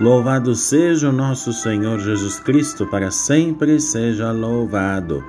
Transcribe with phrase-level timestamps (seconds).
[0.00, 5.22] Louvado seja o nosso Senhor Jesus Cristo, para sempre seja louvado.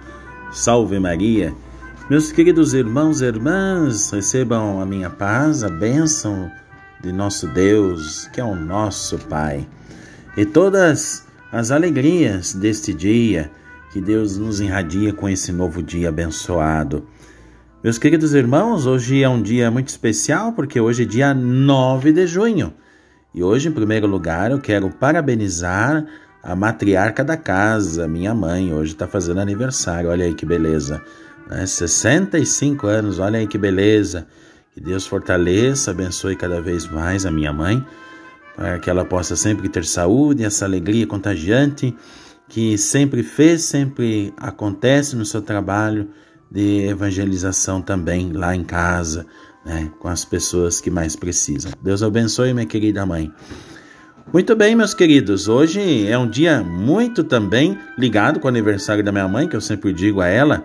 [0.50, 1.54] Salve Maria.
[2.10, 6.50] Meus queridos irmãos e irmãs, recebam a minha paz, a bênção
[7.04, 9.68] de nosso Deus, que é o nosso Pai,
[10.38, 13.52] e todas as alegrias deste dia
[13.92, 17.06] que Deus nos irradia com esse novo dia abençoado.
[17.84, 22.26] Meus queridos irmãos, hoje é um dia muito especial porque hoje é dia 9 de
[22.26, 22.74] junho.
[23.34, 26.06] E hoje, em primeiro lugar, eu quero parabenizar
[26.44, 28.74] a matriarca da casa, minha mãe.
[28.74, 31.02] Hoje está fazendo aniversário, olha aí que beleza.
[31.50, 31.66] Né?
[31.66, 34.28] 65 anos, olha aí que beleza.
[34.74, 37.86] Que Deus fortaleça, abençoe cada vez mais a minha mãe,
[38.56, 41.96] para que ela possa sempre ter saúde, essa alegria contagiante
[42.50, 46.10] que sempre fez, sempre acontece no seu trabalho
[46.50, 49.26] de evangelização também lá em casa
[49.66, 51.72] né, com as pessoas que mais precisam.
[51.82, 53.32] Deus abençoe, minha querida mãe.
[54.32, 59.12] Muito bem, meus queridos, hoje é um dia muito também ligado com o aniversário da
[59.12, 60.64] minha mãe, que eu sempre digo a ela,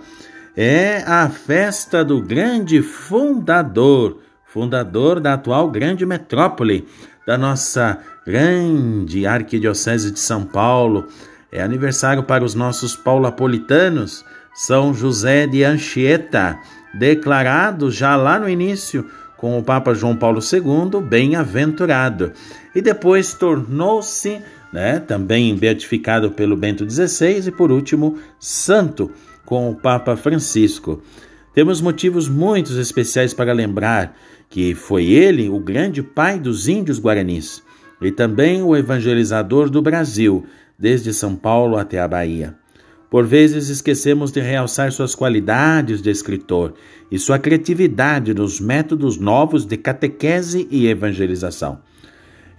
[0.57, 6.87] é a festa do grande fundador, fundador da atual grande metrópole,
[7.27, 11.09] da nossa grande arquidiocese de São Paulo.
[11.51, 14.25] É aniversário para os nossos paulapolitanos,
[14.55, 16.57] São José de Anchieta,
[16.99, 22.33] declarado já lá no início com o Papa João Paulo II, bem-aventurado,
[22.75, 24.41] e depois tornou-se
[24.73, 29.11] né, também beatificado pelo Bento XVI e, por último, santo
[29.45, 31.03] com o Papa Francisco.
[31.55, 34.17] Temos motivos muito especiais para lembrar
[34.49, 37.63] que foi ele o grande pai dos índios guaranis
[38.01, 40.45] e também o evangelizador do Brasil,
[40.79, 42.55] desde São Paulo até a Bahia.
[43.11, 46.75] Por vezes esquecemos de realçar suas qualidades de escritor
[47.11, 51.79] e sua criatividade nos métodos novos de catequese e evangelização.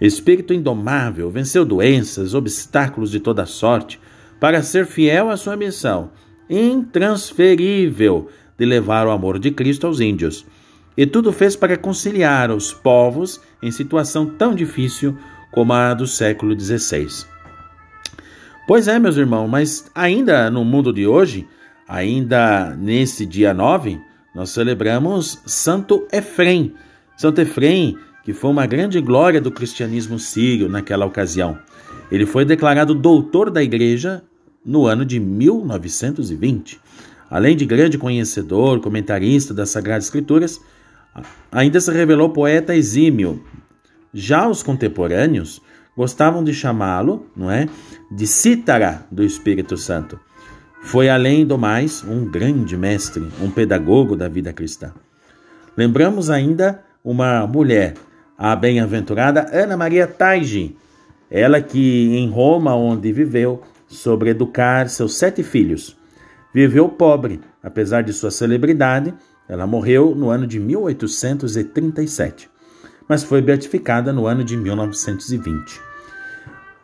[0.00, 4.00] Espírito indomável, venceu doenças, obstáculos de toda sorte,
[4.40, 6.10] para ser fiel à sua missão,
[6.48, 10.46] intransferível, de levar o amor de Cristo aos índios.
[10.96, 15.16] E tudo fez para conciliar os povos em situação tão difícil
[15.52, 17.26] como a do século XVI.
[18.68, 21.48] Pois é, meus irmãos, mas ainda no mundo de hoje,
[21.88, 23.98] ainda nesse dia 9,
[24.34, 26.74] nós celebramos Santo Efrem.
[27.16, 31.58] Santo Efrem, que foi uma grande glória do cristianismo sírio naquela ocasião.
[32.12, 34.22] Ele foi declarado doutor da igreja
[34.62, 36.78] no ano de 1920.
[37.30, 40.60] Além de grande conhecedor, comentarista das Sagradas Escrituras,
[41.50, 43.42] ainda se revelou poeta exímio.
[44.12, 45.58] Já os contemporâneos
[45.98, 47.68] gostavam de chamá-lo, não é,
[48.08, 50.16] de cítara do Espírito Santo.
[50.80, 54.92] Foi além do mais um grande mestre, um pedagogo da vida cristã.
[55.76, 57.94] Lembramos ainda uma mulher,
[58.38, 60.76] a bem-aventurada Ana Maria Taigi,
[61.28, 65.96] ela que em Roma, onde viveu, sobre educar seus sete filhos.
[66.54, 69.12] Viveu pobre, apesar de sua celebridade,
[69.48, 72.48] ela morreu no ano de 1837,
[73.08, 75.87] mas foi beatificada no ano de 1920.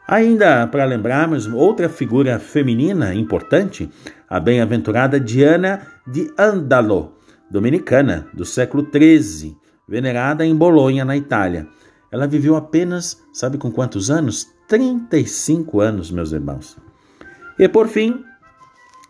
[0.07, 3.91] Ainda para lembrarmos outra figura feminina importante,
[4.29, 7.15] a bem-aventurada Diana de Andalo,
[7.51, 9.57] dominicana do século XIII,
[9.89, 11.67] venerada em Bolonha, na Itália.
[12.13, 14.47] Ela viveu apenas, sabe com quantos anos?
[14.69, 16.77] 35 anos, meus irmãos.
[17.59, 18.23] E por fim,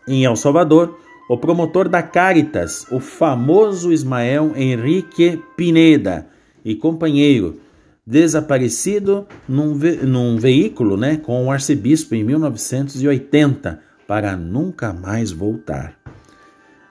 [0.07, 0.97] em El Salvador,
[1.29, 6.27] o promotor da Caritas, o famoso Ismael Henrique Pineda
[6.63, 7.59] e companheiro
[8.05, 15.95] desaparecido num, ve num veículo né, com o arcebispo em 1980 para nunca mais voltar.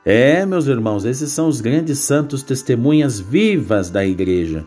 [0.05, 4.67] É, meus irmãos, esses são os grandes santos testemunhas vivas da igreja.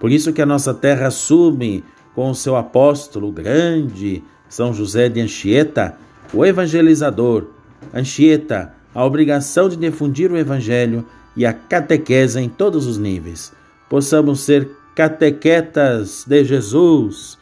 [0.00, 5.20] Por isso que a nossa terra assume com o seu apóstolo grande, São José de
[5.20, 5.96] Anchieta,
[6.32, 7.46] o evangelizador.
[7.94, 13.52] Anchieta, a obrigação de difundir o evangelho e a catequese em todos os níveis.
[13.88, 17.38] Possamos ser catequetas de Jesus,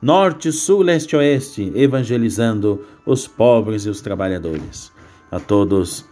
[0.00, 4.92] norte, sul, leste, oeste, evangelizando os pobres e os trabalhadores.
[5.30, 6.04] A todos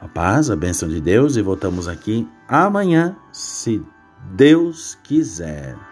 [0.00, 3.82] a paz, a bênção de Deus e voltamos aqui amanhã, se
[4.34, 5.87] Deus quiser.